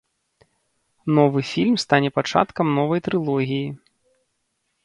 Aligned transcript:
Новы 1.19 1.39
фільм 1.51 1.75
стане 1.83 2.09
пачаткам 2.17 2.65
новай 2.79 2.99
трылогіі. 3.09 3.67